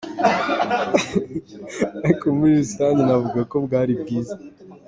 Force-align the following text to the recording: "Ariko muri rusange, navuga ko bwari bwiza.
"Ariko 2.03 2.25
muri 2.35 2.51
rusange, 2.61 3.01
navuga 3.03 3.39
ko 3.49 3.55
bwari 3.65 3.93
bwiza. 4.01 4.35